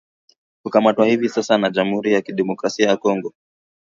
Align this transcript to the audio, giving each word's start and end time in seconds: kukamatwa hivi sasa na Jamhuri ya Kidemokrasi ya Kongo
kukamatwa 0.63 1.05
hivi 1.05 1.29
sasa 1.29 1.57
na 1.57 1.69
Jamhuri 1.69 2.13
ya 2.13 2.21
Kidemokrasi 2.21 2.81
ya 2.83 2.97
Kongo 2.97 3.33